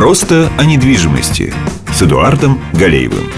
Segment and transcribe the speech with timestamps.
[0.00, 1.52] Просто о недвижимости
[1.92, 3.30] с Эдуардом Галеевым.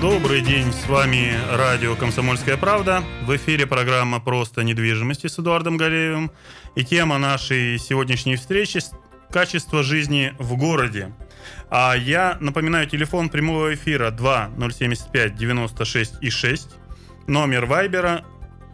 [0.00, 3.04] Добрый день, с вами радио «Комсомольская правда».
[3.26, 6.30] В эфире программа «Просто недвижимости» с Эдуардом Галеевым.
[6.74, 8.80] И тема нашей сегодняшней встречи–
[9.30, 11.12] качество жизни в городе.
[11.68, 16.68] А я напоминаю, телефон прямого эфира 2 075 96 и 6.
[17.26, 18.24] Номер Вайбера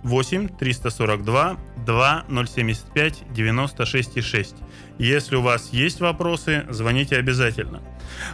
[0.04, 4.54] 8 342 2 075 96 и 6.
[4.98, 7.82] Если у вас есть вопросы, звоните обязательно.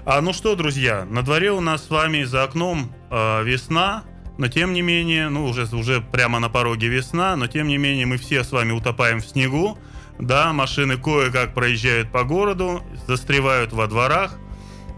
[0.05, 4.05] А, ну что, друзья, на дворе у нас с вами за окном э, весна,
[4.37, 8.06] но тем не менее, ну уже, уже прямо на пороге весна, но тем не менее
[8.06, 9.78] мы все с вами утопаем в снегу,
[10.18, 14.37] да, машины кое-как проезжают по городу, застревают во дворах,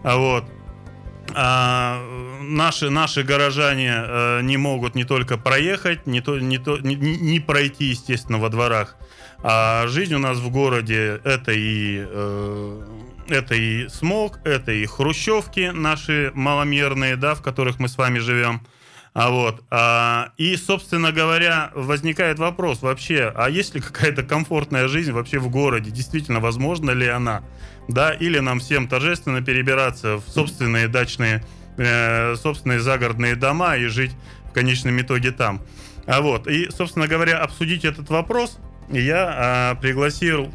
[0.03, 0.45] а вот.
[1.33, 2.01] А,
[2.49, 7.39] наши, наши горожане э, не могут не только проехать, не, то, не, то, не, не
[7.39, 8.95] пройти, естественно, во дворах.
[9.41, 12.81] А жизнь у нас в городе это и, э,
[13.27, 18.61] это и смог, это и хрущевки наши маломерные, да, в которых мы с вами живем.
[19.13, 25.11] А вот, а, и, собственно говоря, возникает вопрос вообще, а есть ли какая-то комфортная жизнь
[25.11, 25.91] вообще в городе?
[25.91, 27.43] Действительно, возможно ли она?
[27.87, 31.43] Да, или нам всем торжественно перебираться в собственные дачные,
[31.77, 34.11] э, собственные загородные дома и жить
[34.49, 35.61] в конечном итоге там?
[36.05, 40.51] А вот, и, собственно говоря, обсудить этот вопрос я а, пригласил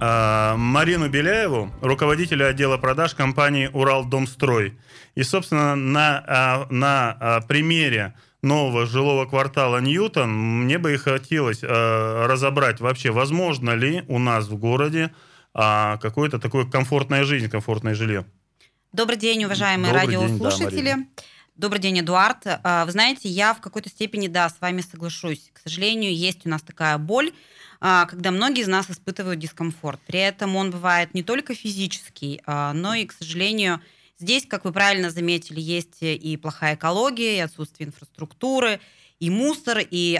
[0.00, 4.78] а, Марину Беляеву, руководителя отдела продаж компании «Уралдомстрой».
[5.14, 11.60] И, собственно, на, а, на а, примере нового жилого квартала Ньютон мне бы и хотелось
[11.62, 15.12] а, разобрать вообще, возможно ли у нас в городе
[15.54, 18.26] а, какое-то такое комфортная жизнь, комфортное жилье.
[18.96, 20.94] Добрый день, уважаемые Добрый радиослушатели.
[20.94, 21.22] День, да,
[21.54, 22.38] Добрый день, Эдуард.
[22.46, 25.50] А, вы знаете, я в какой-то степени, да, с вами соглашусь.
[25.52, 27.34] К сожалению, есть у нас такая боль,
[27.78, 30.00] а, когда многие из нас испытывают дискомфорт.
[30.06, 33.82] При этом он бывает не только физический, а, но и, к сожалению,
[34.18, 38.80] здесь, как вы правильно заметили, есть и плохая экология, и отсутствие инфраструктуры,
[39.20, 40.18] и мусор, и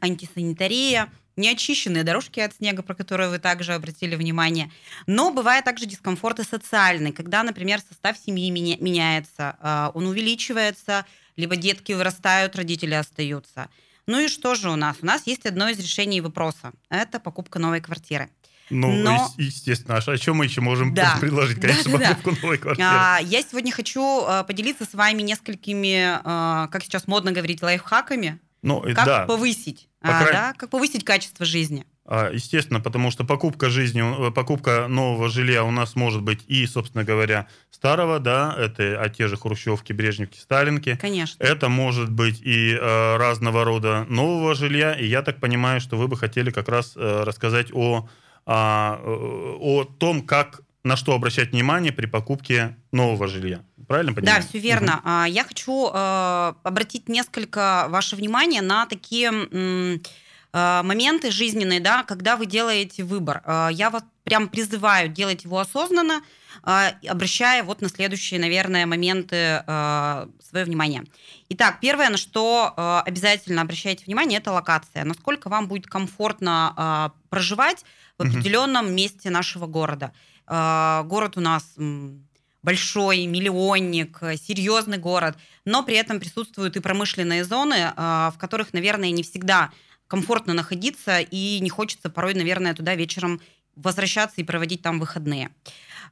[0.00, 4.70] антисанитария– неочищенные дорожки от снега, про которые вы также обратили внимание.
[5.06, 11.06] Но бывает также дискомфорт и социальный, когда, например, состав семьи меняется, а, он увеличивается,
[11.36, 13.68] либо детки вырастают, родители остаются.
[14.06, 14.96] Ну и что же у нас?
[15.00, 16.72] У нас есть одно из решений вопроса.
[16.90, 18.30] Это покупка новой квартиры.
[18.70, 19.30] Ну, Но...
[19.36, 21.16] естественно, а о чем мы еще можем да.
[21.20, 22.36] предложить, конечно, да, покупку да.
[22.42, 22.88] новой квартиры?
[22.88, 28.40] А, я сегодня хочу а, поделиться с вами несколькими, а, как сейчас модно говорить, лайфхаками,
[28.62, 29.26] ну, как да.
[29.26, 30.32] повысить, По а, край...
[30.32, 31.84] да, как повысить качество жизни.
[32.04, 36.66] А, естественно, потому что покупка жизни, э, покупка нового жилья у нас может быть и,
[36.66, 40.98] собственно говоря, старого, да, это а те же хрущевки, брежневки, сталинки.
[41.00, 41.42] Конечно.
[41.42, 44.94] Это может быть и э, разного рода нового жилья.
[44.94, 48.08] И я так понимаю, что вы бы хотели как раз э, рассказать о,
[48.46, 53.62] о, э, о том, как на что обращать внимание при покупке нового жилья.
[53.92, 54.40] Правильно понимаю?
[54.40, 55.02] Да, все верно.
[55.04, 55.32] Угу.
[55.32, 59.98] Я хочу э, обратить несколько ваше внимание на такие э,
[60.82, 63.42] моменты жизненные, да, когда вы делаете выбор.
[63.44, 66.22] Э, я вас прям призываю делать его осознанно,
[66.62, 71.02] обращая вот на следующие, наверное, моменты свое внимание.
[71.48, 72.72] Итак, первое, на что
[73.04, 75.02] обязательно обращайте внимание, это локация.
[75.02, 77.84] Насколько вам будет комфортно проживать
[78.16, 80.12] в определенном месте нашего города.
[80.46, 81.64] Город у нас
[82.62, 89.10] большой, миллионник, серьезный город, но при этом присутствуют и промышленные зоны, а, в которых, наверное,
[89.10, 89.70] не всегда
[90.06, 93.40] комфортно находиться, и не хочется порой, наверное, туда вечером
[93.76, 95.50] возвращаться и проводить там выходные.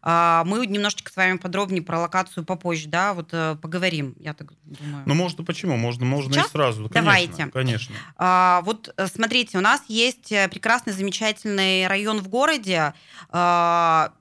[0.03, 4.53] А, мы немножечко с вами подробнее про локацию попозже, да, вот э, поговорим, я так
[4.62, 5.03] думаю.
[5.05, 5.77] Ну, можно почему?
[5.77, 6.47] Можно, можно Сейчас?
[6.47, 6.89] и сразу.
[6.89, 7.47] Конечно, Давайте.
[7.53, 7.94] Конечно.
[8.16, 12.94] А, вот э, смотрите, у нас есть э, прекрасный, замечательный район в городе.
[13.28, 14.15] А,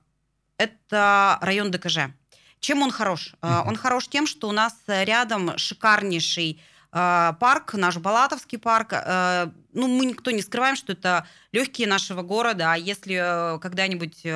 [0.58, 2.12] это район ДКЖ.
[2.60, 3.34] Чем он хорош?
[3.42, 3.66] Uh-huh.
[3.66, 6.60] Он хорош тем, что у нас рядом шикарнейший
[6.92, 8.92] э, парк, наш Балатовский парк.
[8.92, 12.72] Э, ну, мы никто не скрываем, что это легкие нашего города.
[12.72, 14.26] А если когда-нибудь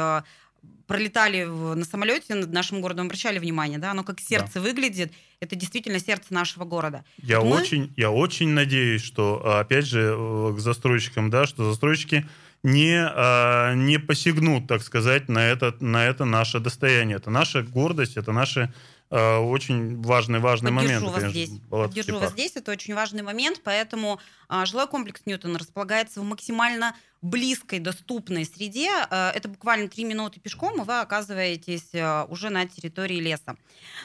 [0.87, 4.61] пролетали на самолете над нашим городом, обращали внимание, да, оно как сердце да.
[4.61, 7.05] выглядит, это действительно сердце нашего города.
[7.19, 7.57] Я Мы...
[7.57, 10.15] очень, я очень надеюсь, что, опять же,
[10.55, 12.27] к застройщикам, да, что застройщики
[12.65, 17.19] не, а, не посягнут, так сказать, на это, на это наше достояние.
[17.19, 18.73] Это наша гордость, это наши
[19.11, 21.23] а, очень важный, важный Поддержу момент.
[21.23, 21.51] Вас здесь.
[21.71, 24.19] Поддержу вас здесь, это очень важный момент, поэтому
[24.49, 30.41] а, жилой комплекс Ньютон располагается в максимально близкой, доступной среде, э, это буквально три минуты
[30.41, 33.57] пешком, и вы оказываетесь э, уже на территории леса.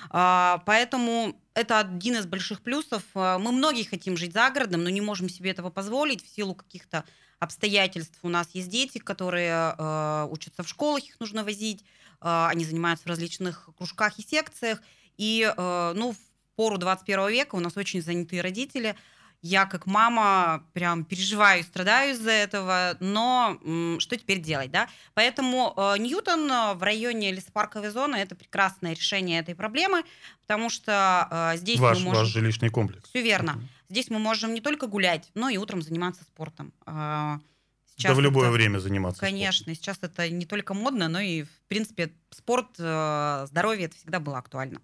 [0.10, 3.04] А, поэтому это один из больших плюсов.
[3.16, 6.56] Э, мы многие хотим жить за городом, но не можем себе этого позволить в силу
[6.56, 7.04] каких-то
[7.40, 8.20] обстоятельств.
[8.22, 11.84] У нас есть дети, которые э, учатся в школах, их нужно возить,
[12.22, 14.82] э, они занимаются в различных кружках и секциях.
[15.18, 16.18] И э, ну, в
[16.56, 18.96] пору 21 века у нас очень занятые родители–
[19.42, 23.58] я как мама прям переживаю и страдаю из-за этого, но
[24.00, 24.90] что теперь делать, да?
[25.14, 30.04] Поэтому э, Ньютон э, в районе лесопарковой зоны это прекрасное решение этой проблемы,
[30.42, 32.24] потому что э, здесь ваш, мы можем...
[32.24, 33.10] Ваш жилищный комплекс.
[33.10, 33.52] Все верно.
[33.52, 33.68] Uh-huh.
[33.90, 36.74] Здесь мы можем не только гулять, но и утром заниматься спортом.
[36.86, 37.38] Э,
[37.96, 39.22] сейчас да в любое это, время заниматься.
[39.22, 39.76] Конечно, спортом.
[39.76, 44.38] сейчас это не только модно, но и, в принципе, спорт, э, здоровье, это всегда было
[44.38, 44.82] актуально.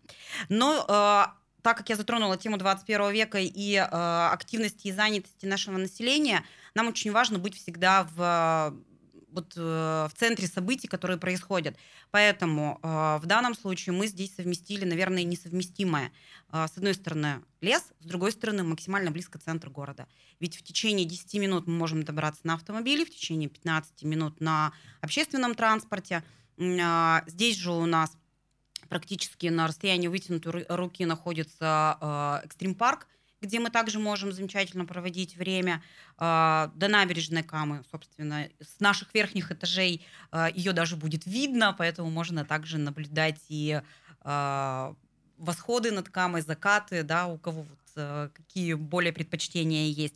[0.47, 5.77] Но э, так как я затронула тему 21 века и э, активности и занятости нашего
[5.77, 6.45] населения,
[6.75, 8.75] нам очень важно быть всегда в
[9.31, 11.75] вот э, в центре событий, которые происходят.
[12.11, 16.11] Поэтому э, в данном случае мы здесь совместили, наверное, несовместимое.
[16.51, 20.07] Э, с одной стороны лес, с другой стороны максимально близко центр города.
[20.39, 24.71] Ведь в течение 10 минут мы можем добраться на автомобиле, в течение 15 минут на
[25.01, 26.23] общественном транспорте.
[26.57, 28.15] Э, здесь же у нас
[28.89, 33.07] практически на расстоянии вытянутой руки находится э, экстрим-парк,
[33.41, 35.83] где мы также можем замечательно проводить время.
[36.17, 42.09] Э, до набережной Камы, собственно, с наших верхних этажей э, ее даже будет видно, поэтому
[42.09, 43.81] можно также наблюдать и
[45.37, 50.15] восходы над Камой, закаты, да, у кого вот, какие более предпочтения есть.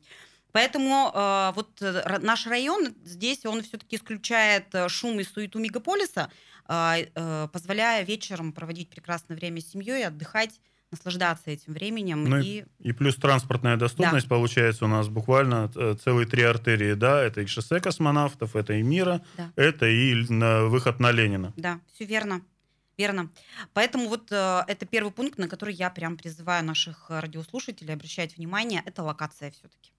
[0.52, 1.80] Поэтому э, вот
[2.22, 6.59] наш район здесь, он все-таки исключает шум и суету мегаполиса, а, э,
[7.52, 10.60] позволяя вечером проводить прекрасное время с семьей, отдыхать
[10.92, 12.24] наслаждаться этим временем.
[12.24, 12.66] Ну и...
[12.80, 14.36] и плюс транспортная доступность да.
[14.36, 18.82] получается у нас буквально э, целые три артерии, да, это и шоссе космонавтов, это и
[18.82, 19.52] Мира, да.
[19.56, 20.14] это и
[20.68, 21.54] выход на Ленина.
[21.58, 22.42] Да, все верно.
[22.98, 23.30] Верно.
[23.74, 28.82] Поэтому вот э, это первый пункт, на который я прям призываю наших радиослушателей обращать внимание,
[28.86, 29.92] это локация все-таки.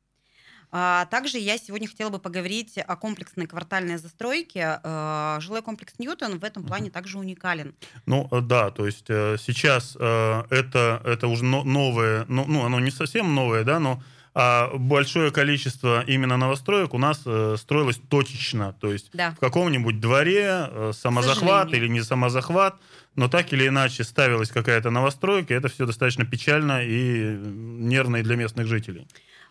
[0.73, 4.81] А, также я сегодня хотела бы поговорить о комплексной квартальной застройке.
[4.83, 7.75] А, жилой комплекс Ньютон в этом плане также уникален.
[8.07, 12.81] Ну э, да, то есть э, сейчас э, это, это уже новое, ну, ну оно
[12.81, 14.03] не совсем новое, да, но
[14.33, 19.33] а большое количество именно новостроек у нас э, строилось точечно, то есть да.
[19.33, 22.77] в каком-нибудь дворе э, самозахват или не самозахват,
[23.17, 28.23] но так или иначе ставилась какая-то новостройка, и это все достаточно печально и нервно и
[28.23, 29.09] для местных жителей.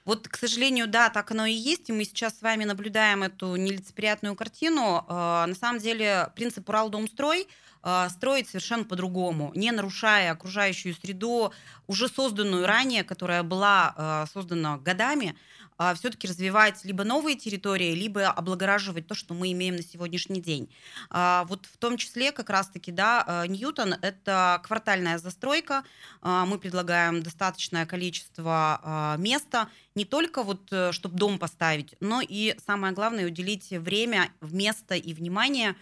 [0.09, 3.55] Вот, к сожалению, да, так оно и есть, и мы сейчас с вами наблюдаем эту
[3.57, 5.05] нелицеприятную картину.
[5.07, 7.47] А, на самом деле принцип Уралдомстрой
[7.83, 11.53] а, строить совершенно по-другому, не нарушая окружающую среду,
[11.85, 15.35] уже созданную ранее, которая была а, создана годами,
[15.79, 20.69] а, все-таки развивать либо новые территории, либо облагораживать то, что мы имеем на сегодняшний день.
[21.09, 25.85] А, вот в том числе как раз-таки, да, а, Ньютон– это квартальная застройка.
[26.21, 32.93] Мы предлагаем достаточное количество места, не только вот, э, чтобы дом поставить, но и, самое
[32.93, 35.75] главное, уделить время, место и внимание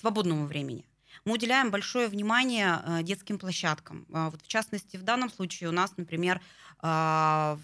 [0.00, 0.86] свободному времени
[1.24, 4.06] мы уделяем большое внимание э, детским площадкам.
[4.08, 6.40] Вот в частности, в данном случае у нас, например,
[6.82, 7.58] в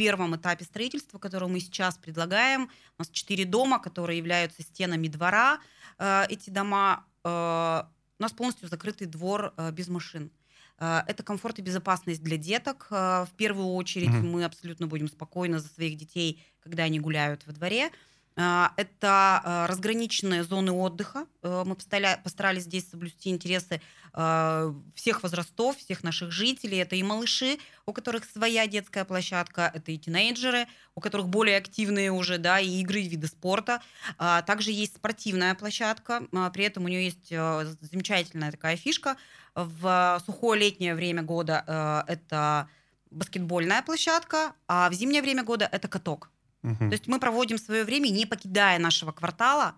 [0.00, 2.70] первом этапе строительства, которое мы сейчас предлагаем.
[2.96, 5.60] У нас четыре дома, которые являются стенами двора.
[5.98, 10.30] Э, эти дома, э, у нас полностью закрытый двор э, без машин.
[10.78, 12.86] Это комфорт и безопасность для деток.
[12.90, 14.22] В первую очередь mm-hmm.
[14.22, 17.90] мы абсолютно будем спокойны за своих детей, когда они гуляют во дворе.
[18.42, 21.26] А, это а, разграниченные зоны отдыха.
[21.42, 23.82] Э, мы постарались здесь соблюсти интересы
[24.14, 26.78] а, всех возрастов, всех наших жителей.
[26.78, 32.12] Это и малыши, у которых своя детская площадка, это и тинейджеры, у которых более активные
[32.12, 33.82] уже да, и игры, и виды спорта.
[34.16, 39.16] Также есть спортивная площадка, при этом у нее есть э, замечательная такая фишка.
[39.54, 41.64] В сухое летнее время года
[42.06, 42.68] э, это
[43.10, 46.30] баскетбольная площадка, а в зимнее время года это каток.
[46.62, 46.76] Угу.
[46.76, 49.74] То есть мы проводим свое время, не покидая нашего квартала.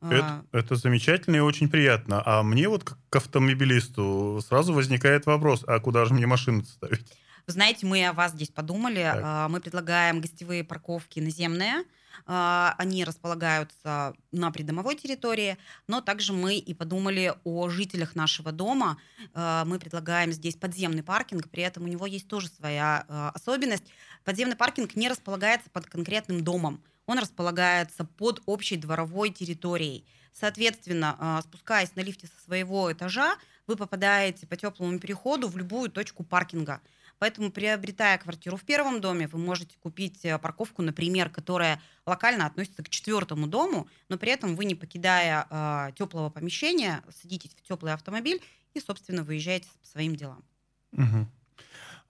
[0.00, 0.44] Это, а...
[0.52, 2.22] это замечательно и очень приятно.
[2.24, 7.04] А мне вот как автомобилисту сразу возникает вопрос, а куда же мне машину ставить?
[7.48, 9.02] Вы знаете, мы о вас здесь подумали.
[9.02, 9.20] Так.
[9.24, 11.84] А, мы предлагаем гостевые парковки наземные.
[12.26, 18.98] А, они располагаются на придомовой территории, но также мы и подумали о жителях нашего дома.
[19.34, 23.84] Мы предлагаем здесь подземный паркинг, при этом у него есть тоже своя особенность.
[24.24, 30.04] Подземный паркинг не располагается под конкретным домом, он располагается под общей дворовой территорией.
[30.32, 36.22] Соответственно, спускаясь на лифте со своего этажа, вы попадаете по теплому переходу в любую точку
[36.22, 36.80] паркинга–
[37.18, 42.82] Поэтому, приобретая квартиру в первом доме, вы можете купить э, парковку, например, которая локально относится
[42.82, 47.92] к четвертому дому, но при этом вы, не покидая э, теплого помещения, садитесь в теплый
[47.92, 48.40] автомобиль
[48.74, 50.44] и, собственно, выезжаете по своим делам.
[50.92, 51.28] Угу.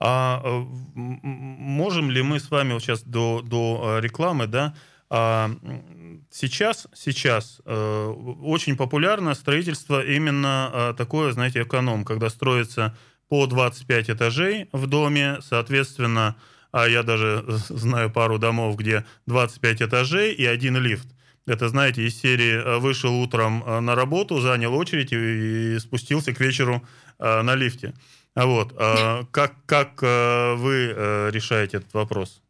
[0.01, 0.65] А э,
[0.95, 4.75] можем ли мы с вами вот сейчас до, до рекламы, да,
[5.11, 5.51] а,
[6.31, 8.07] сейчас, сейчас э,
[8.43, 12.97] очень популярно строительство именно э, такое, знаете, эконом, когда строится
[13.29, 16.37] по 25 этажей в доме, соответственно,
[16.73, 21.09] а я даже знаю пару домов, где 25 этажей и один лифт.
[21.47, 26.85] Это, знаете, из серии э, «вышел утром на работу, занял очередь и спустился к вечеру
[27.19, 27.95] на лифте».
[28.45, 28.73] Вот.
[29.31, 30.95] Как, как вы
[31.33, 32.41] решаете этот вопрос?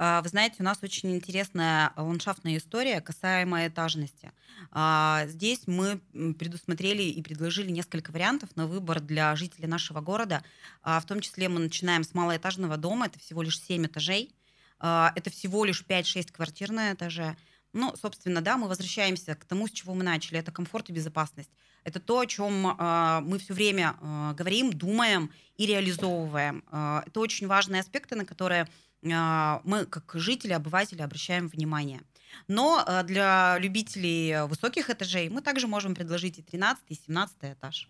[0.00, 4.30] А, вы знаете, у нас очень интересная ландшафтная история, касаемая этажности.
[4.70, 5.98] А, здесь мы
[6.38, 10.44] предусмотрели и предложили несколько вариантов на выбор для жителей нашего города.
[10.82, 14.32] А, в том числе мы начинаем с малоэтажного дома, это всего лишь 7 этажей.
[14.80, 17.36] Это всего лишь 5-6 квартир на этаже.
[17.72, 20.38] Ну, собственно, да, мы возвращаемся к тому, с чего мы начали.
[20.38, 21.50] Это комфорт и безопасность.
[21.84, 26.64] Это то, о чем э, мы все время э, говорим, думаем и реализовываем.
[26.70, 28.68] Э, это очень важные аспекты, на которые
[29.12, 32.00] а, мы, как жители, обыватели, обращаем внимание.
[32.48, 37.88] Но а, для любителей высоких этажей мы также можем предложить и 13, и 17 этаж.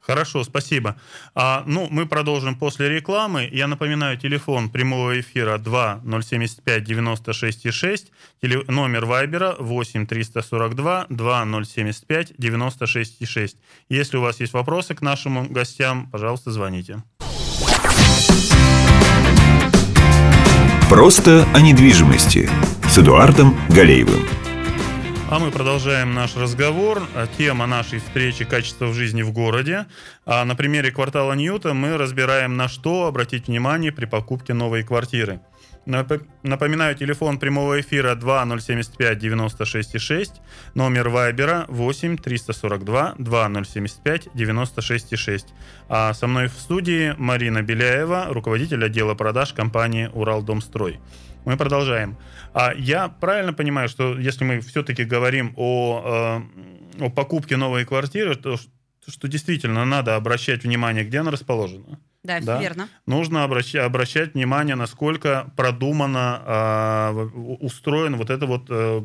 [0.00, 0.96] Хорошо, спасибо.
[1.34, 3.48] А, ну, мы продолжим после рекламы.
[3.52, 11.64] Я напоминаю, телефон прямого эфира 2 075 96 6, теле, номер Вайбера 8 342 2
[11.64, 13.56] 075 96 6.
[13.88, 17.02] Если у вас есть вопросы к нашим гостям, пожалуйста, звоните.
[20.88, 22.50] Просто о недвижимости
[22.92, 24.22] с Эдуардом Галеевым.
[25.30, 27.02] А мы продолжаем наш разговор.
[27.38, 29.86] Тема нашей встречи «Качество жизни в городе».
[30.26, 35.40] А на примере квартала Ньюта мы разбираем, на что обратить внимание при покупке новой квартиры–
[35.84, 40.32] Напоминаю, телефон прямого эфира 2075 96 6,
[40.74, 45.46] номер Вайбера 8 342 2075 96 6.
[45.88, 51.00] А со мной в студии Марина Беляева, руководитель отдела продаж компании «Уралдомстрой».
[51.44, 52.16] Мы продолжаем.
[52.54, 56.42] А я правильно понимаю, что если мы все-таки говорим о,
[56.98, 58.56] э, о покупке новой квартиры, то
[59.08, 61.98] что действительно надо обращать внимание, где она расположена?
[62.22, 62.60] Да, да?
[62.60, 62.88] верно.
[63.06, 67.28] Нужно обращать, обращать внимание, насколько продумано, э,
[67.60, 68.66] устроен вот это вот...
[68.68, 69.02] Э,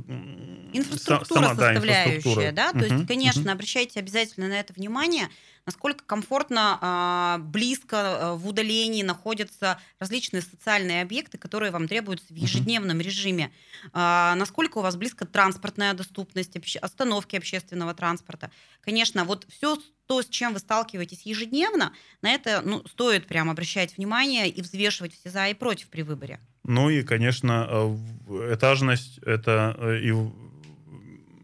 [0.74, 2.10] инфраструктура сама, составляющая, да?
[2.10, 2.52] Инфраструктура.
[2.52, 2.72] да?
[2.74, 5.30] То есть, конечно, обращайте обязательно на это внимание,
[5.68, 12.36] насколько комфортно, а, близко, а, в удалении находятся различные социальные объекты, которые вам требуются в
[12.36, 13.52] ежедневном режиме,
[13.94, 18.50] а, насколько у вас близко транспортная доступность, остановки общественного транспорта.
[18.82, 23.98] Конечно, вот все то, с чем вы сталкиваетесь ежедневно, на это ну, стоит прям обращать
[23.98, 26.40] внимание и взвешивать все за и против при выборе.
[26.64, 27.98] Ну и, конечно,
[28.52, 30.12] этажность это э, и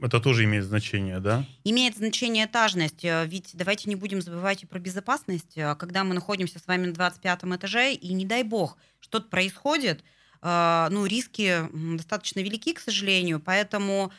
[0.03, 1.45] это тоже имеет значение, да?
[1.63, 5.57] Имеет значение этажность, э, ведь давайте не будем забывать и про безопасность.
[5.57, 10.03] Э, когда мы находимся с вами на 25 этаже, и не дай бог, что-то происходит,
[10.41, 14.11] э, ну, риски достаточно велики, к сожалению, поэтому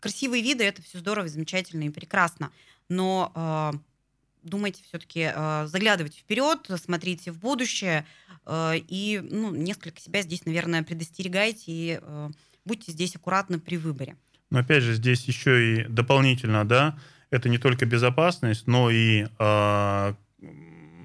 [0.00, 2.50] красивые виды— это все здорово, замечательно и прекрасно.
[2.88, 3.74] Но
[4.42, 5.30] думайте все-таки,
[5.66, 8.06] заглядывайте вперед, смотрите в будущее
[8.48, 12.00] и ну, несколько себя здесь, наверное, предостерегайте и
[12.64, 14.16] будьте здесь аккуратны при выборе.
[14.50, 16.98] Но опять же, здесь еще и дополнительно, да,
[17.30, 20.14] это не только безопасность, но и, э,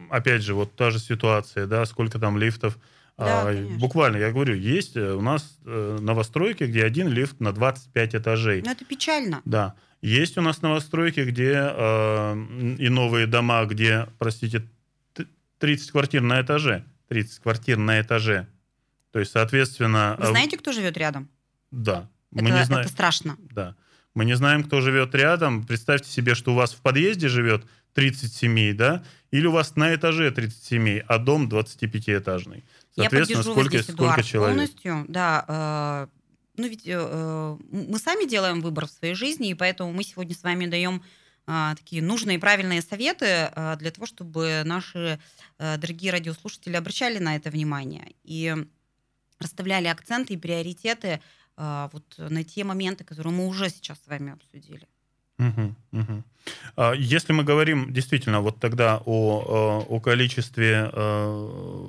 [0.10, 2.78] опять же, вот та же ситуация, да, сколько там лифтов.
[3.18, 7.52] Да, э, буквально, я говорю, есть э, у нас э, новостройки, где один лифт на
[7.52, 8.62] 25 этажей.
[8.64, 9.42] Но это печально.
[9.46, 9.76] Да.
[10.02, 14.68] Есть у нас новостройки, где э, и новые дома, где, простите,
[15.60, 16.84] 30 квартир на этаже.
[17.10, 18.48] 30 квартир на этаже.
[19.12, 20.16] То есть, соответственно...
[20.18, 21.30] Вы знаете, кто живет рядом?
[21.70, 22.10] Да.
[22.34, 23.38] Это, мы не знаем, это страшно.
[23.52, 23.76] Да.
[24.14, 25.66] Мы не знаем, кто живет рядом.
[25.66, 29.94] Представьте себе, что у вас в подъезде живет 30 семей, да, или у вас на
[29.94, 32.64] этаже 30 семей, а дом 25-этажный.
[32.96, 34.56] Соответственно, Я сколько, здесь, сколько Эдуард, человек?
[34.56, 35.46] Полностью, да.
[35.48, 36.08] Э,
[36.58, 40.44] ну ведь э, мы сами делаем выбор в своей жизни, и поэтому мы сегодня с
[40.44, 41.04] вами даем
[41.48, 45.20] э, такие нужные и правильные советы э, для того, чтобы наши
[45.58, 48.56] э, дорогие радиослушатели обращали на это внимание и
[49.40, 51.22] расставляли акценты и приоритеты
[51.58, 54.88] вот на те моменты, которые мы уже сейчас с вами обсудили.
[55.38, 56.24] Угу, угу.
[56.96, 61.88] Если мы говорим действительно вот тогда о, о количестве э,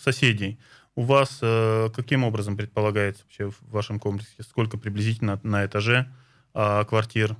[0.00, 0.58] соседей,
[0.94, 6.10] у вас э, каким образом предполагается вообще в вашем комплексе, сколько приблизительно на этаже
[6.52, 7.36] а, квартир?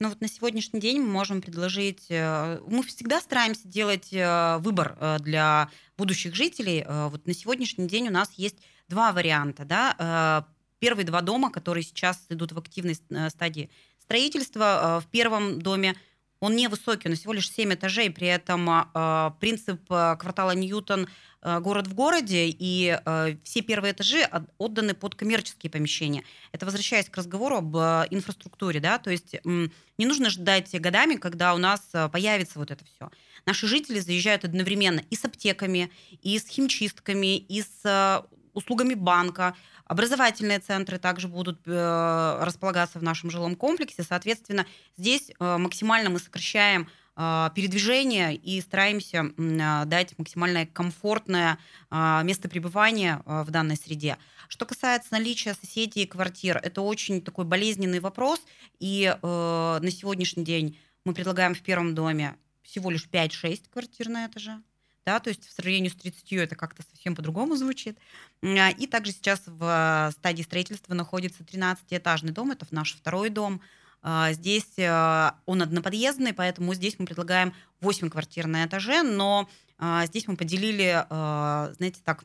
[0.00, 4.96] Ну вот на сегодняшний день мы можем предложить, э, мы всегда стараемся делать э, выбор
[4.98, 6.84] э, для будущих жителей.
[6.88, 8.56] Вот на сегодняшний день у нас есть
[8.88, 9.64] два варианта.
[9.64, 10.46] Да?
[10.84, 12.94] Первые два дома, которые сейчас идут в активной
[13.30, 13.70] стадии
[14.02, 15.02] строительства.
[15.02, 15.94] В первом доме
[16.40, 21.08] он невысокий, он всего лишь 7 этажей, при этом э, принцип э, квартала Ньютон
[21.40, 26.22] э, город в городе, и э, все первые этажи отданы под коммерческие помещения.
[26.52, 31.14] Это возвращаясь к разговору об э, инфраструктуре, да, то есть э, не нужно ждать годами,
[31.14, 33.10] когда у нас э, появится вот это все.
[33.46, 38.20] Наши жители заезжают одновременно и с аптеками, и с химчистками, и с э,
[38.54, 39.54] услугами банка,
[39.86, 44.02] Образовательные центры также будут э, располагаться в нашем жилом комплексе.
[44.02, 51.58] Соответственно, здесь э, максимально мы сокращаем э, передвижение и стараемся дать максимально комфортное
[51.90, 54.16] место пребывания в данной среде.
[54.48, 58.40] Что касается наличия соседей и квартир, это очень такой болезненный вопрос.
[58.78, 64.60] И на сегодняшний день мы предлагаем в первом доме всего лишь 5-6 квартир на этаже
[65.06, 67.98] да, то есть в сравнении с 30 это как-то совсем по-другому звучит.
[68.42, 73.60] А, и также сейчас в стадии строительства находится 13-этажный дом, это наш второй дом.
[74.02, 80.06] А, здесь э, он одноподъездный, поэтому здесь мы предлагаем 8 квартир на этаже, но а,
[80.06, 82.24] здесь мы поделили, знаете, так,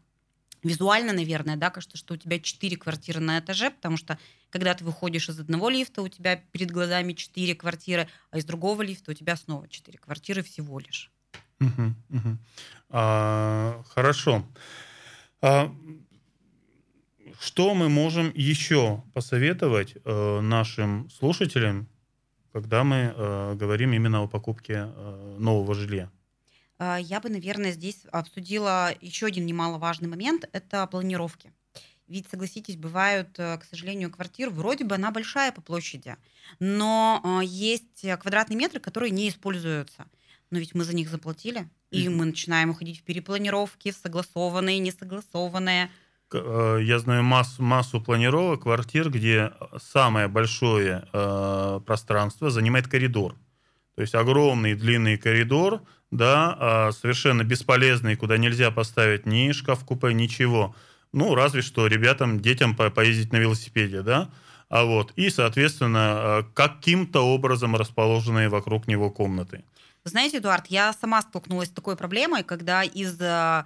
[0.64, 4.20] визуально, наверное, да, кажется, что у тебя 4 квартиры на этаже, потому что
[4.50, 8.82] когда ты выходишь из одного лифта, у тебя перед глазами 4 квартиры, а из другого
[8.82, 11.12] лифта у тебя снова 4 квартиры всего лишь.
[11.60, 12.40] Мгм.
[12.90, 14.46] А, хорошо.
[15.42, 15.74] А,
[17.40, 21.88] что мы можем еще посоветовать э, нашим слушателям,
[22.52, 26.10] когда мы э, говорим именно о покупке э, нового жилья?
[26.78, 31.54] А, я бы, наверное, здесь обсудила еще один немаловажный момент– это планировки.
[32.08, 36.16] Ведь, согласитесь, бывают, к сожалению, квартиры, вроде бы она большая по площади,
[36.60, 40.08] но есть квадратные метры, которые не используются–
[40.52, 42.10] но ведь мы за них заплатили, и mm-hmm.
[42.10, 45.90] мы начинаем уходить в перепланировки, в согласованные, несогласованные.
[46.32, 49.52] Э, я знаю массу, массу планировок квартир, где
[49.82, 53.36] самое большое э, пространство занимает коридор.
[53.96, 60.76] То есть огромный длинный коридор, да, э, совершенно бесполезный, куда нельзя поставить ни шкаф-купе, ничего.
[61.12, 64.30] Ну, разве что ребятам, детям по поездить на велосипеде, да.
[64.70, 69.64] А вот, и, соответственно, э, каким-то образом расположенные вокруг него комнаты.
[70.04, 73.66] Знаете, Эдуард, я сама столкнулась с такой проблемой, когда из э,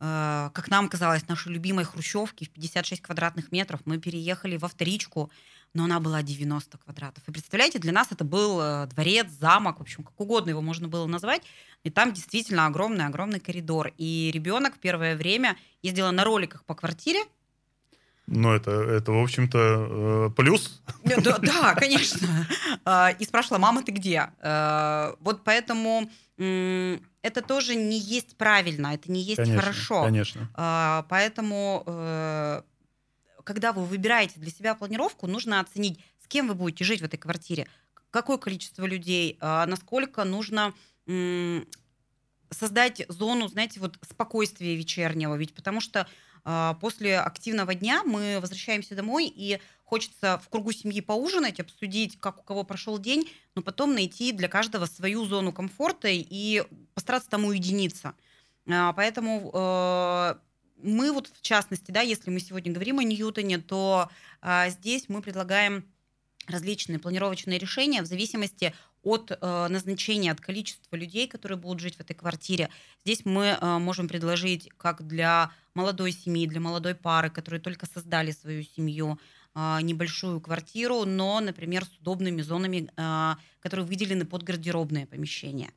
[0.00, 5.28] э, как нам казалось, нашей любимой хрущевки в 56 квадратных метров мы переехали во вторичку,
[5.74, 7.24] но она была 90 квадратов.
[7.26, 11.06] И представляете, для нас это был дворец, замок, в общем, как угодно его можно было
[11.06, 11.42] назвать.
[11.82, 13.92] И там действительно огромный-огромный коридор.
[13.98, 17.24] И ребенок первое время ездила на роликах по квартире,
[18.26, 20.82] ну, это, это в общем-то, э, плюс.
[21.04, 22.28] Да, да, конечно.
[22.84, 24.30] А, и спрашивала, мама, ты где?
[24.40, 30.04] А, вот поэтому это тоже не есть правильно, это не есть конечно, хорошо.
[30.04, 30.50] Конечно.
[30.54, 32.62] А, поэтому, э,
[33.44, 37.18] когда вы выбираете для себя планировку, нужно оценить, с кем вы будете жить в этой
[37.18, 37.66] квартире,
[38.10, 40.72] какое количество людей, насколько нужно
[42.50, 46.06] создать зону, знаете, вот спокойствия вечернего, ведь потому что а,
[46.80, 52.42] после активного дня мы возвращаемся домой, и хочется в кругу семьи поужинать, обсудить, как у
[52.42, 58.14] кого прошел день, но потом найти для каждого свою зону комфорта и постараться там уединиться.
[58.68, 60.34] А, поэтому э,
[60.82, 65.22] мы вот в частности, да, если мы сегодня говорим о Ньютоне, то а, здесь мы
[65.22, 65.84] предлагаем
[66.46, 72.00] различные планировочные решения в зависимости от э, назначения, от количества людей, которые будут жить в
[72.00, 72.70] этой квартире.
[73.04, 78.32] Здесь мы э, можем предложить как для молодой семьи, для молодой пары, которые только создали
[78.32, 79.18] свою семью,
[79.54, 85.70] э, небольшую квартиру, но, например, с удобными зонами, э, которые выделены под гардеробные помещения.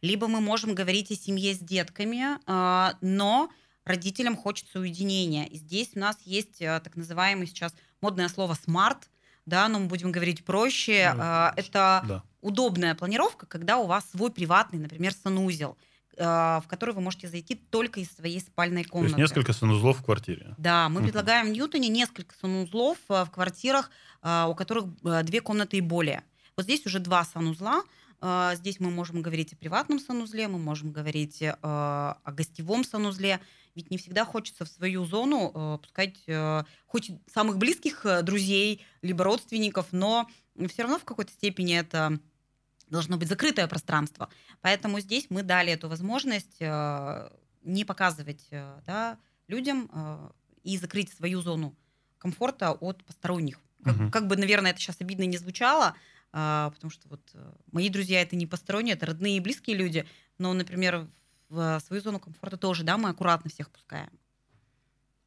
[0.00, 3.50] Либо мы можем говорить о семье с детками, э, но
[3.84, 5.46] родителям хочется уединения.
[5.46, 9.10] И здесь у нас есть э, так называемый сейчас модное слово «смарт»,
[9.46, 11.12] да, но мы будем говорить проще.
[11.16, 11.54] Да.
[11.56, 12.22] Это да.
[12.40, 15.76] Удобная планировка, когда у вас свой приватный, например, санузел
[16.20, 19.14] а, в который вы можете зайти только из своей спальной комнаты.
[19.14, 20.54] То есть несколько санузлов в квартире.
[20.58, 24.86] Да, мы uh предлагаем в Ньютоне несколько санузлов а, в квартирах, а, у которых
[25.24, 26.24] две комнаты и более.
[26.56, 27.82] Вот здесь уже два санузла.
[28.54, 33.38] Здесь мы можем говорить о приватном санузле, мы можем говорить о гостевом санузле.
[33.76, 36.16] Ведь не всегда хочется в свою зону пускать
[36.88, 40.28] хоть самых близких друзей, либо родственников, но
[40.66, 42.18] все равно в какой-то степени это
[42.90, 44.28] должно быть закрытое пространство.
[44.60, 47.30] Поэтому здесь мы дали эту возможность э,
[47.62, 50.30] не показывать э, да, людям э,
[50.64, 51.76] и закрыть свою зону
[52.18, 53.60] комфорта от посторонних.
[53.84, 54.10] Как, угу.
[54.10, 55.94] как бы, наверное, это сейчас обидно не звучало,
[56.32, 57.22] потому что вот
[57.70, 60.04] мои друзья это не посторонние, это родные и близкие люди,
[60.36, 61.08] но, например,
[61.48, 64.10] в свою зону комфорта тоже, да, мы аккуратно всех пускаем.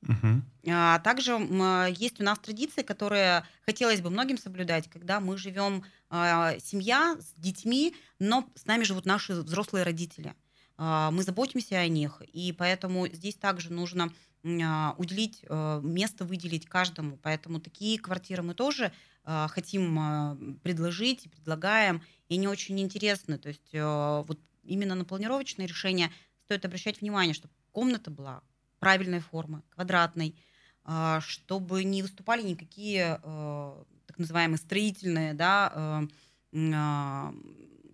[0.02, 0.44] Мгм.
[0.68, 1.32] А также
[1.98, 7.34] есть у нас традиции, которые хотелось бы многим соблюдать, когда мы живем а, семья с
[7.40, 10.36] детьми, но с нами живут наши взрослые родители.
[10.78, 14.12] А, Мы заботимся о них, и поэтому здесь также нужно
[14.44, 17.18] а, уделить а, место, выделить каждому.
[17.18, 18.92] Поэтому такие квартиры мы тоже
[19.24, 23.38] а, хотим а, предложить предлагаем, и они очень интересны.
[23.38, 26.12] То есть а, вот именно на планировочные решения
[26.46, 28.42] стоит обращать внимание, чтобы комната была
[28.82, 30.36] правильной формы, квадратной,
[30.84, 36.04] а, чтобы не выступали никакие а, так называемые строительные да,
[36.54, 37.34] м, а,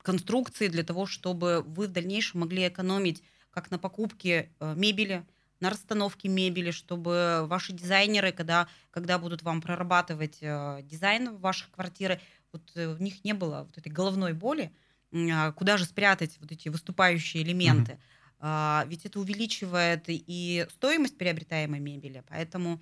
[0.04, 5.28] конструкции для того, чтобы вы в дальнейшем могли экономить как на покупке а, мебели,
[5.60, 12.22] на расстановке мебели, чтобы ваши дизайнеры, когда, когда будут вам прорабатывать дизайн ваших квартиры,
[12.52, 14.72] вот э, у них не было вот этой головной боли,
[15.14, 18.00] а, куда же спрятать вот эти выступающие элементы.
[18.40, 22.80] А, Ведь это увеличивает и стоимость приобретаемой мебели, поэтому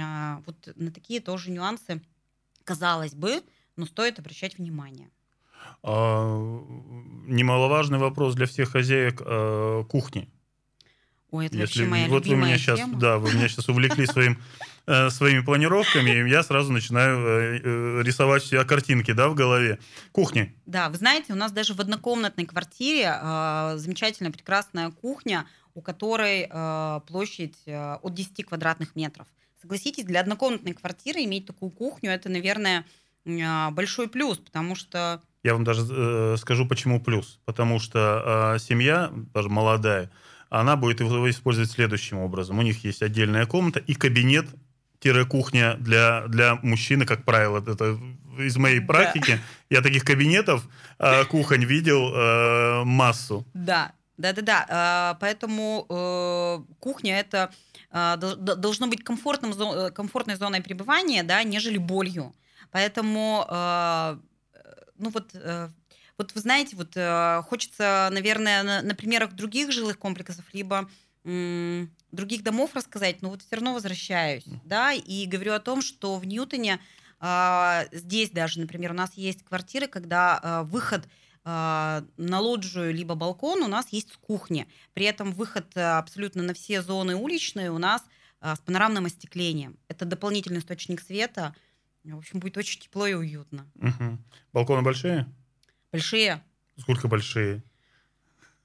[0.00, 2.02] а, вот на такие тоже нюансы,
[2.64, 3.42] казалось бы,
[3.76, 5.10] но стоит обращать внимание.
[5.82, 6.36] А,
[7.26, 10.28] Немаловажный вопрос для всех хозяек э, кухни.
[11.30, 12.98] Ой, это Если вообще моя вот вы любимая меня сейчас, тема.
[12.98, 14.38] да, вы меня сейчас увлекли своим
[14.88, 19.78] э, своими планировками, я сразу начинаю э, э, рисовать все картинки, да, в голове.
[20.12, 20.54] Кухни.
[20.66, 23.12] Да, вы знаете, у нас даже в однокомнатной квартире
[23.76, 26.48] замечательная, прекрасная кухня, у которой
[27.06, 29.26] площадь от 10 квадратных метров.
[29.60, 32.84] Согласитесь, для однокомнатной квартиры иметь такую кухню, это, наверное,
[33.70, 35.22] большой плюс, потому что...
[35.42, 37.38] Я вам даже э, скажу, почему плюс.
[37.44, 40.10] Потому что э, семья, даже молодая,
[40.50, 42.58] она будет его использовать следующим образом.
[42.58, 44.46] У них есть отдельная комната и кабинет
[45.28, 47.58] кухня для, для мужчины, как правило.
[47.58, 47.98] Это
[48.38, 48.86] из моей Да.
[48.86, 49.40] практики.
[49.70, 50.62] Я таких кабинетов,
[50.98, 53.44] э, кухонь видел э, массу.
[53.54, 54.66] Да, да-да-да.
[54.68, 57.50] а, Поэтому э, кухня это
[57.92, 62.34] д- должно быть комфортным, э, комфортной зоной пребывания, да, нежели болью.
[62.70, 64.18] Поэтому, э,
[64.98, 65.68] ну вот, э,
[66.18, 70.88] вот вы знаете, вот э, хочется, наверное, на, на примерах других жилых комплексов, либо
[71.24, 76.16] м, других домов рассказать, но вот все равно возвращаюсь, да, и говорю о том, что
[76.16, 76.80] в Ньютоне
[77.20, 81.08] а, здесь даже, например, у нас есть квартиры, когда а, выход
[81.44, 84.66] а, на лоджию либо балкон у нас есть с кухни.
[84.94, 88.02] При этом выход а, абсолютно на все зоны уличные у нас
[88.40, 89.76] с панорамным остеклением.
[89.88, 91.56] Это дополнительный источник света.
[92.04, 93.68] В общем, будет очень тепло и уютно.
[93.74, 94.24] Мгм.
[94.52, 95.26] Балконы большие?
[95.90, 96.44] Большие.
[96.76, 97.64] Сколько большие?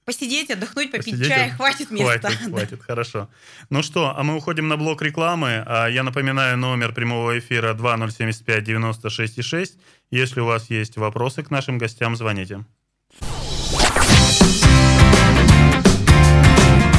[0.06, 2.30] Посидеть, отдохнуть, попить Посидеть, чай, от- хватит места.
[2.30, 3.30] Хватит, хватит, хорошо.
[3.70, 5.64] Ну что, а мы уходим на блок рекламы.
[5.66, 9.78] А Я напоминаю, номер прямого эфира 2075 96 6.
[10.12, 12.66] Если у вас есть вопросы к нашим гостям, звоните.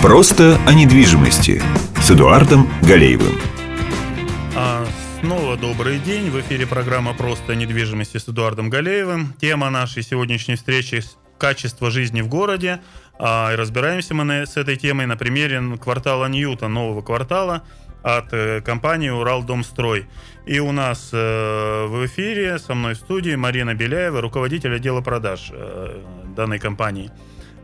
[0.01, 1.62] Просто о недвижимости
[2.01, 3.38] с Эдуардом Галеевым.
[4.57, 4.87] А,
[5.21, 6.31] Снова добрый день.
[6.31, 9.35] В эфире программа «Просто о недвижимости» с Эдуардом Галеевым.
[9.40, 11.03] Тема нашей сегодняшней встречи–
[11.44, 12.80] качество жизни в городе.
[13.18, 17.64] А, и разбираемся мы с этой темой на примере квартала Ньюта, нового квартала
[18.02, 20.07] от э, компании «Уралдомстрой».
[20.46, 25.50] И у нас э, в эфире со мной в студии Марина Беляева, руководитель отдела продаж
[25.52, 26.02] э,
[26.35, 27.11] данной компании.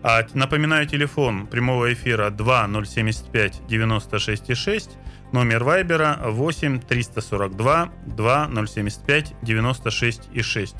[0.03, 4.91] А, напоминаю, телефон прямого эфира 2075 96 6,
[5.33, 10.77] номер Вайбера 8 342 2075 96 и 6.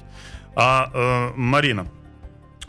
[0.55, 1.87] А, э, Марина,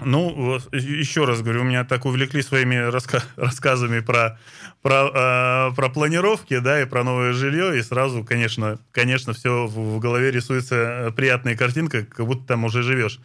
[0.04, 4.40] ну, э- еще раз говорю, меня так увлекли своими раска- рассказами про,
[4.82, 9.96] про, э, про планировки, да, и про новое жилье, и сразу, конечно, конечно, все в,
[9.96, 13.20] в голове рисуется э, приятная картинка, как будто там уже живешь.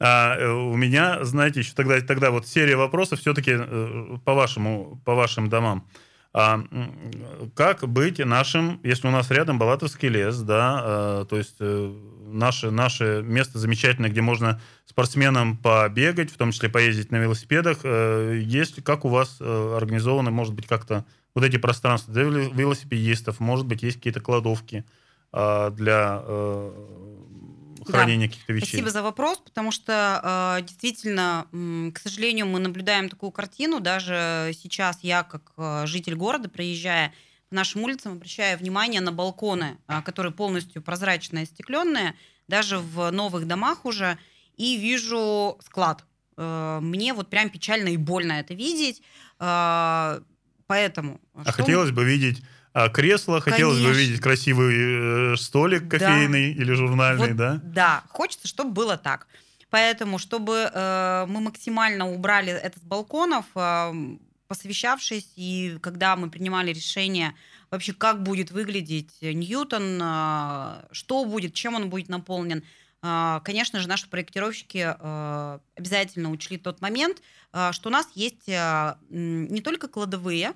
[0.00, 3.56] А э, у меня, знаете, еще тогда, тогда вот серия вопросов все-таки
[4.24, 5.86] по вашему, по вашим домам.
[6.34, 6.60] А,
[7.54, 10.82] как быть нашим, если у нас рядом Балатовский лес, да,
[11.22, 11.94] э, то есть э,
[12.26, 17.80] наше, наше место замечательное, где можно спортсменам побегать, в том числе поездить на велосипедах.
[17.82, 22.54] э, Есть, как у вас э, организованы, может быть, как-то вот эти пространства для вело-
[22.54, 24.84] велосипедистов, может быть, есть какие-то кладовки
[25.32, 26.22] а, для
[27.88, 28.66] э, хранения каких-то вещей?
[28.66, 31.46] Спасибо за вопрос, потому что э, действительно,
[31.94, 33.80] к сожалению, мы наблюдаем такую картину.
[33.80, 37.12] Даже сейчас я, как э, житель города, проезжая
[37.48, 42.14] по нашим улицам, обращаю внимание на балконы, а, которые полностью прозрачные, остекленные,
[42.46, 44.18] даже в новых домах уже,
[44.56, 46.04] и вижу склад.
[46.36, 49.02] Э, Мне вот прям печально и больно это видеть.
[49.40, 50.20] Э,
[50.68, 51.18] Поэтому...
[51.34, 52.42] А хотелось бы видеть
[52.84, 56.62] а, кресло, хотелось бы видеть красивый э, столик кофейный да.
[56.62, 57.60] или журнальный, вот, да?
[57.64, 59.26] Да, хочется, чтобы было так.
[59.70, 63.92] Поэтому, чтобы э, мы максимально убрали это с балконов, э,
[64.46, 67.34] посовещавшись, и когда мы принимали решение
[67.70, 72.62] вообще, как будет выглядеть Ньютон, э, что будет, чем он будет наполнен,
[73.02, 77.20] э, конечно же, наши проектировщики э, обязательно учли тот момент,
[77.52, 80.54] э, что у нас есть э, не только кладовые,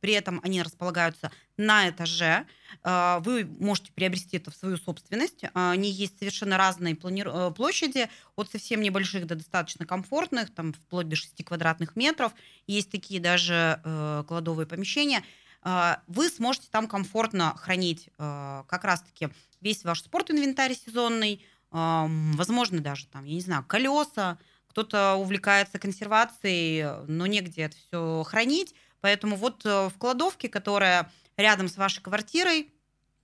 [0.00, 2.46] при этом они располагаются на этаже.
[2.82, 5.44] А, вы можете приобрести это в свою собственность.
[5.52, 11.08] А, они есть совершенно разные э, площади, от совсем небольших до достаточно комфортных, там вплоть
[11.08, 12.32] до 6 квадратных метров.
[12.66, 15.22] Есть такие даже э, кладовые помещения.
[15.62, 19.28] А, вы сможете там комфортно хранить как раз-таки
[19.60, 27.26] весь ваш спортинвентарь сезонный, возможно, даже там, я не знаю, колеса, кто-то увлекается консервацией, но
[27.26, 28.74] негде это все хранить.
[29.04, 32.70] Поэтому вот э, в кладовке, которая рядом с вашей квартирой,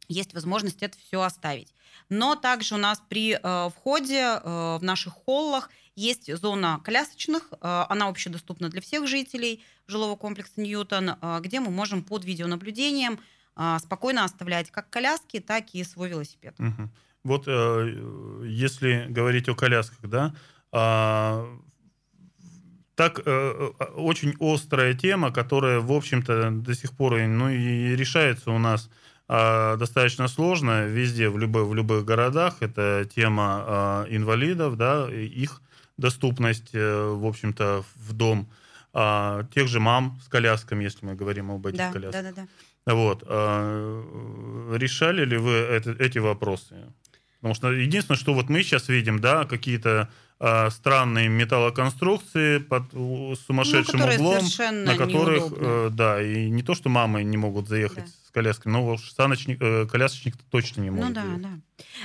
[0.09, 1.73] есть возможность это все оставить.
[2.11, 7.57] Но также у нас при э, входе э, в наших холлах есть зона колясочных, э,
[7.89, 13.19] она общедоступна для всех жителей жилого комплекса Ньютон, э, где мы можем под видеонаблюдением
[13.57, 16.57] э, спокойно оставлять как коляски, так и свой велосипед.
[16.59, 16.91] Угу.
[17.25, 20.35] Вот э, если говорить о колясках, да,
[20.73, 21.59] э,
[22.95, 28.51] так э, э, очень острая тема, которая, в общем-то, до сих пор ну, и решается
[28.51, 28.91] у нас
[29.29, 32.57] э, достаточно сложно везде, в, любых в любых городах.
[32.61, 35.63] Это тема э, инвалидов, да, их
[35.97, 38.49] доступность, э, в общем-то, в дом.
[38.93, 42.23] Э, тех же мам с колясками, если мы говорим об этих да, колясках.
[42.23, 42.47] Да, да,
[42.87, 42.95] да.
[42.95, 43.23] Вот.
[43.27, 46.77] Э, решали ли вы это, эти вопросы?
[47.41, 52.91] Потому что единственное, что вот мы сейчас видим, да, какие-то э, странные металлоконструкции под
[53.47, 54.45] сумасшедшим ну, углом,
[54.85, 58.11] на которых, э, да, и не то, что мамы не могут заехать да.
[58.27, 61.09] с коляской, но саночник, э, колясочник точно не может.
[61.09, 61.43] Ну да, заехать.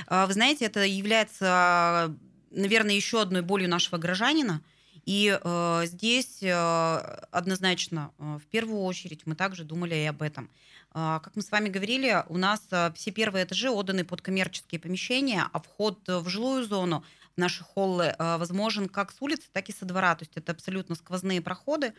[0.08, 0.26] да.
[0.26, 2.14] Вы знаете, это является,
[2.50, 4.62] наверное, еще одной болью нашего горожанина.
[5.06, 6.98] И э, здесь э,
[7.30, 10.50] однозначно, э, в первую очередь, мы также думали и об этом.
[10.94, 14.80] Э, как мы с вами говорили, у нас э, все первые этажи отданы под коммерческие
[14.80, 17.04] помещения, а вход в жилую зону
[17.36, 20.14] наши холлы э, возможен как с улицы, так и со двора.
[20.14, 21.92] То есть это абсолютно сквозные проходы.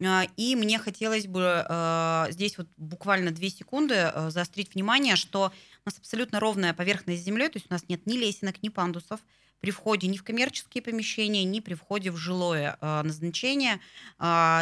[0.00, 5.52] Э, и мне хотелось бы э, здесь вот буквально две секунды заострить внимание, что
[5.84, 8.68] у нас абсолютно ровная поверхность с землей, то есть у нас нет ни лесенок, ни
[8.68, 9.20] пандусов
[9.60, 13.78] при входе ни в коммерческие помещения, ни при входе в жилое назначение.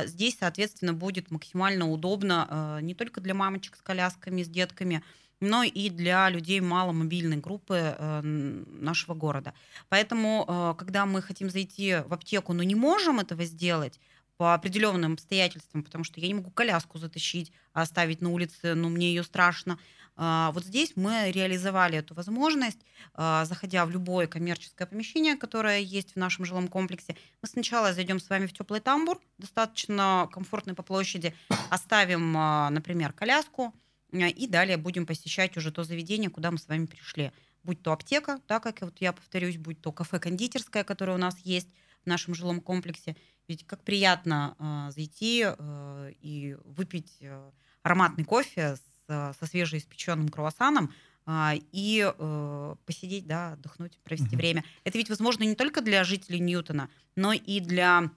[0.05, 5.03] Здесь, соответственно, будет максимально удобно не только для мамочек с колясками, с детками,
[5.41, 9.55] но и для людей маломобильной группы э, нашего города.
[9.89, 13.99] Поэтому, э, когда мы хотим зайти в аптеку, но не можем этого сделать,
[14.41, 18.89] по определенным обстоятельствам, потому что я не могу коляску затащить, а оставить на улице, но
[18.89, 19.79] мне ее страшно.
[20.17, 22.79] А, вот здесь мы реализовали эту возможность,
[23.13, 27.17] а, заходя в любое коммерческое помещение, которое есть в нашем жилом комплексе.
[27.43, 31.35] Мы сначала зайдем с вами в теплый тамбур, достаточно комфортный по площади,
[31.69, 33.75] оставим, например, коляску,
[34.13, 37.33] и далее будем посещать уже то заведение, куда мы с вами пришли.
[37.63, 41.69] Будь то аптека, да, как вот я повторюсь, будь то кафе-кондитерское, которое у нас есть
[42.03, 43.17] в нашем жилом комплексе.
[43.49, 47.51] Ведь как приятно э, зайти э, и выпить э,
[47.83, 50.95] ароматный кофе с, э, со свежеиспеченным круассаном,
[51.27, 54.37] э, и э, посидеть, да, отдохнуть, провести mm-hmm.
[54.37, 54.65] время.
[54.85, 58.11] Это ведь возможно не только для жителей Ньютона, но и для,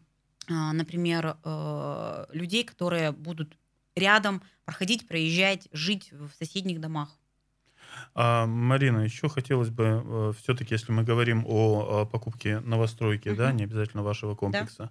[0.48, 3.58] э, например, э, людей, которые будут
[3.96, 7.10] рядом, проходить, проезжать, жить в соседних домах.
[8.16, 13.36] А, Марина, еще хотелось бы, э, все-таки, если мы говорим о, о покупке новостройки, uh-huh.
[13.36, 14.90] да, не обязательно вашего комплекса,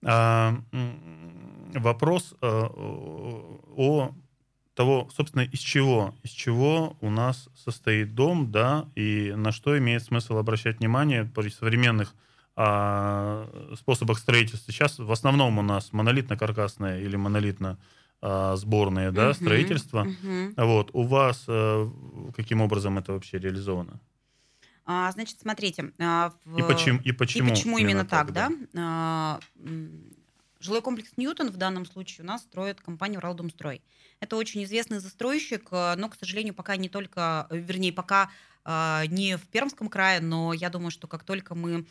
[0.00, 0.10] да.
[0.12, 0.62] а,
[1.74, 2.66] вопрос а,
[3.76, 4.14] о
[4.74, 10.02] того, собственно, из чего, из чего у нас состоит дом, да, и на что имеет
[10.02, 12.14] смысл обращать внимание при современных
[12.56, 14.72] а, способах строительства.
[14.72, 20.06] Сейчас в основном у нас монолитно-каркасное или монолитно а, сборные, да, uh-huh, строительства.
[20.06, 20.52] Uh-huh.
[20.56, 21.90] Вот, у вас э,
[22.36, 23.98] каким образом это вообще реализовано?
[24.84, 25.92] А, значит, смотрите.
[25.98, 26.58] А, в...
[26.58, 28.50] И почему, и почему, и почему именно, именно так, да?
[28.72, 28.80] да?
[28.82, 29.40] А,
[30.58, 33.82] жилой комплекс Ньютон в данном случае у нас строит компания «Уралдомстрой».
[34.20, 38.30] Это очень известный застройщик, э, но, к сожалению, пока не только, вернее, пока
[39.08, 41.84] не в Пермском крае, но я думаю, что как только мы а,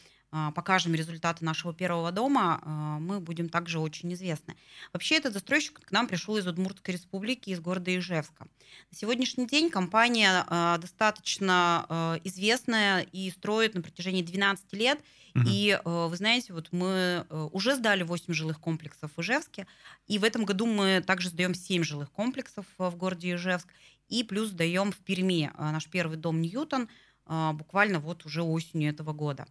[0.54, 4.56] покажем результаты нашего первого дома, а, мы будем также очень известны.
[4.94, 8.48] Вообще этот застройщик к нам пришел из Удмуртской республики, из города Ижевска.
[8.92, 15.00] На сегодняшний день компания а, достаточно известная и строит на протяжении 12 лет.
[15.36, 15.44] Угу.
[15.48, 19.68] И вы знаете, вот мы уже сдали 8 жилых комплексов в Ижевске,
[20.08, 23.68] и в этом году мы также сдаем 7 жилых комплексов в городе Ижевск,
[24.08, 26.90] и плюс сдаем в Перми наш первый дом Ньютон–
[27.32, 29.46] а, буквально вот уже осенью этого года.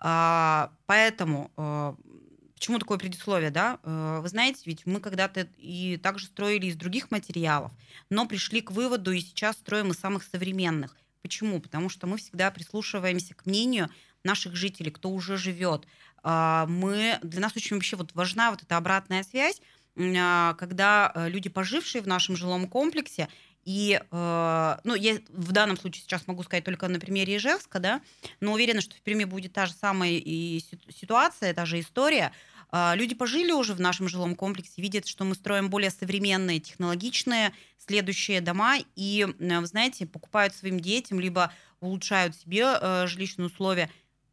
[0.00, 1.96] А, поэтому а,
[2.54, 3.78] Почему такое предисловие, да?
[3.82, 7.72] Вы знаете, ведь мы когда-то и также строили из других материалов,
[8.08, 10.96] но пришли к выводу и сейчас строим из самых современных.
[11.20, 11.60] Почему?
[11.60, 13.90] Потому что мы всегда прислушиваемся к мнению
[14.22, 15.86] наших жителей, кто уже живет.
[16.22, 19.60] Мы, для нас очень вообще вот важна вот эта обратная связь,
[19.94, 23.28] когда э, люди, пожившие в нашем жилом комплексе,
[23.64, 28.00] и, э, ну, я в данном случае сейчас могу сказать только на примере Ижевска, да,
[28.40, 32.32] но уверена, что в Перми будет та же самая и ситуация, та же история.
[32.72, 37.52] Э, люди пожили уже в нашем жилом комплексе, видят, что мы строим более современные, технологичные
[37.78, 43.90] следующие дома, и, э, вы знаете, покупают своим детям, либо улучшают себе э, жилищные условия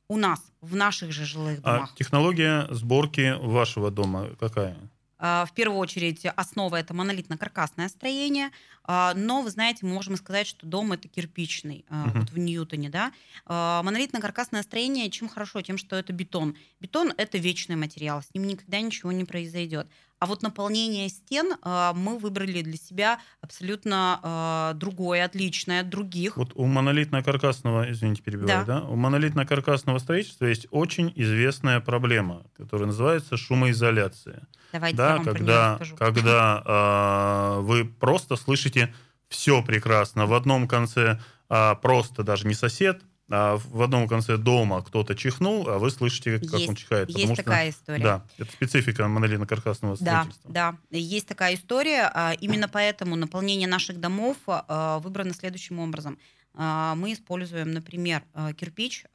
[0.07, 1.91] у нас, в наших же жилых а домах.
[1.93, 4.77] А технология сборки вашего дома какая?
[5.23, 8.49] А, в первую очередь основа это монолитно-каркасное строение,
[8.83, 12.19] а, но вы знаете, мы можем сказать, что дом это кирпичный, uh-huh.
[12.19, 13.11] вот в Ньютоне, да.
[13.45, 16.57] Монолитно-каркасное строение чем хорошо, тем, что это бетон.
[16.79, 19.87] Бетон это вечный материал, с ним никогда ничего не произойдет.
[20.21, 26.37] А вот наполнение стен э, мы выбрали для себя абсолютно э, другое, отличное от других.
[26.37, 28.81] Вот у монолитно-каркасного, извините, перебиваю, да.
[28.81, 28.87] да?
[28.87, 34.47] У монолитно-каркасного строительства есть очень известная проблема, которая называется шумоизоляция.
[34.71, 38.93] Давайте да, я вам когда, когда э, вы просто слышите
[39.27, 40.27] все прекрасно.
[40.27, 43.01] В одном конце э, просто даже не сосед,
[43.33, 47.09] а в одном конце дома кто-то чихнул, а вы слышите, как есть, он чихает.
[47.09, 48.03] Есть такая что, история.
[48.03, 50.51] Да, это специфика монолитно-каркасного строительства.
[50.51, 52.11] Да, да, есть такая история.
[52.13, 56.17] А, именно поэтому наполнение наших домов а, выбрано следующим образом.
[56.53, 58.23] А, мы используем, например,
[58.57, 59.05] кирпич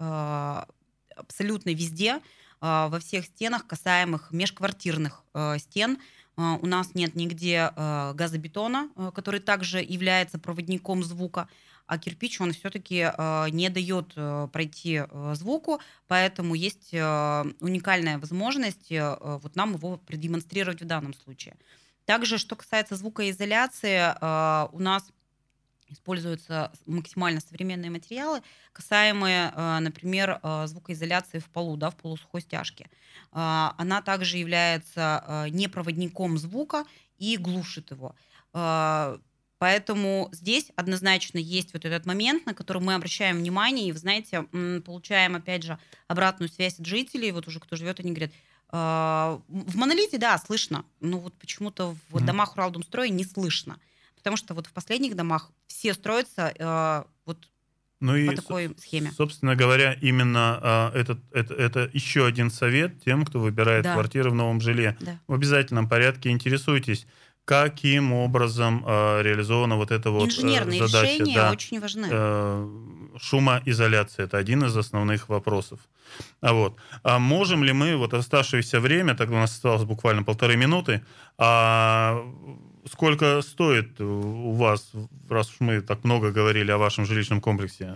[1.16, 2.20] абсолютно везде,
[2.60, 5.22] во всех стенах, касаемых межквартирных
[5.58, 5.98] стен.
[6.36, 7.70] У нас нет нигде
[8.14, 11.48] газобетона, который также является проводником звука
[11.86, 18.90] а кирпич, он все-таки э, не дает э, пройти э, звуку, поэтому есть уникальная возможность
[18.90, 21.56] вот нам его продемонстрировать в данном случае.
[22.04, 24.14] Также, что касается звукоизоляции,
[24.72, 25.04] у нас
[25.88, 32.88] используются максимально современные материалы, касаемые, например, звукоизоляции в полу, да, в полусухой стяжке.
[33.32, 36.84] Она также является непроводником звука
[37.18, 38.14] и глушит его.
[39.58, 44.42] Поэтому здесь однозначно есть вот этот момент, на который мы обращаем внимание, и, вы знаете,
[44.84, 48.32] получаем, опять же, обратную связь от жителей, вот уже кто живет, они говорят,
[48.68, 53.78] «А, в монолите, да, слышно, но вот почему-то в домах Уралдомстроя не слышно,
[54.16, 57.48] потому что вот в последних домах все строятся а, вот
[58.00, 59.12] ну по и, такой схеме.
[59.12, 63.94] Собственно говоря, именно а, этот, это, это еще один совет тем, кто выбирает да.
[63.94, 64.96] квартиры в новом жилье.
[65.00, 65.20] Да.
[65.28, 67.06] В обязательном порядке интересуйтесь
[67.46, 71.12] каким образом э, реализована вот эта вот э, Инженерные задача.
[71.12, 71.50] решения да.
[71.52, 72.08] очень важны.
[72.10, 72.68] Э,
[73.18, 75.78] шумоизоляция– это один из основных вопросов.
[76.40, 76.76] А вот.
[77.04, 81.02] А можем ли мы, вот оставшееся время, тогда у нас осталось буквально полторы минуты,
[81.38, 82.20] а
[82.90, 84.90] сколько стоит у вас,
[85.28, 87.94] раз уж мы так много говорили о вашем жилищном комплексе?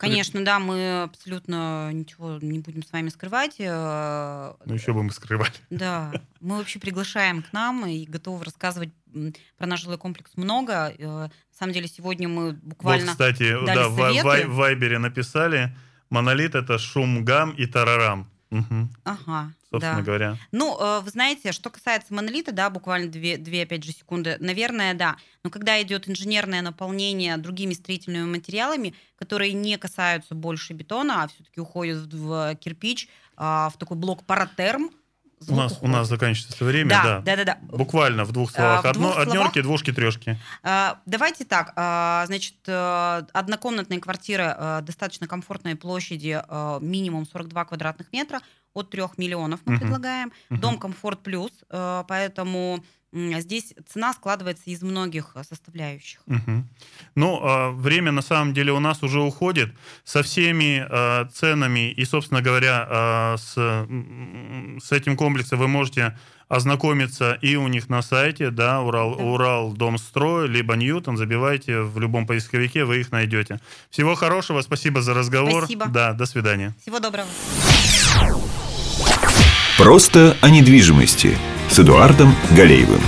[0.00, 3.56] Конечно, да, мы абсолютно ничего не будем с вами скрывать.
[3.58, 5.52] Э, ну, еще бы мы скрывали.
[5.70, 8.90] Да, мы вообще приглашаем к нам и готовы рассказывать
[9.58, 10.94] про наш жилой комплекс много.
[10.96, 14.48] Э, на самом деле, сегодня мы буквально Вот, кстати, дали да, советы.
[14.48, 15.76] в Вайбере написали,
[16.08, 18.30] монолит— это шум гам и тарарам.
[18.50, 18.88] Угу.
[19.04, 20.02] Ага собственно да.
[20.02, 20.36] говоря.
[20.52, 24.94] Ну, э, вы знаете, что касается монолита, да, буквально две, две, опять же, секунды, наверное,
[24.94, 25.16] да.
[25.44, 31.60] Но когда идет инженерное наполнение другими строительными материалами, которые не касаются больше бетона, а все-таки
[31.60, 34.90] уходят в, кирпич, а, в такой блок паратерм,
[35.48, 37.20] у нас, у нас заканчивается время, да.
[37.20, 37.58] Да, да, да.
[37.62, 38.84] Буквально в двух словах.
[38.84, 40.36] А, в двух Одно, Однерки, двушки, трешки.
[40.62, 41.72] А, давайте так.
[41.76, 46.42] А, значит, а, однокомнатная квартира а, достаточно комфортной площади,
[46.82, 48.40] минимум 42 квадратных метра,
[48.74, 49.78] от 3 миллионов мы uh-huh.
[49.78, 50.32] предлагаем.
[50.50, 50.58] Uh-huh.
[50.58, 56.20] Дом комфорт плюс, а, поэтому здесь цена складывается из многих э, составляющих.
[56.26, 56.68] Мгм.
[57.16, 59.74] Ну, а, время на самом деле у нас уже уходит.
[60.04, 66.16] Со всеми а, ценами и, собственно говоря, с, с этим комплексом вы можете
[66.48, 69.24] ознакомиться и у них на сайте, да, Урал, Да.
[69.24, 73.60] Урал Домстрой, либо Ньютон, забивайте в любом поисковике, вы их найдете.
[73.88, 75.62] Всего хорошего, спасибо за разговор.
[75.62, 75.86] Спасибо.
[75.86, 76.74] Да, до свидания.
[76.80, 77.28] Всего доброго.
[79.78, 81.38] Просто о недвижимости
[81.70, 83.00] с Эдуардом Галеевым.